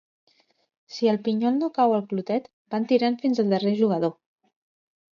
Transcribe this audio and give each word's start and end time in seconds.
Si 0.95 1.09
el 1.11 1.19
pinyol 1.27 1.59
no 1.59 1.69
cau 1.77 1.95
al 1.99 2.03
clotet, 2.15 2.51
van 2.77 2.91
tirant 2.95 3.21
fins 3.23 3.45
al 3.45 3.57
darrer 3.57 3.79
jugador. 3.85 4.19